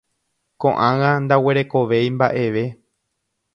[0.61, 2.63] Koʼág̃a ndaguerekovéi mbaʼeve.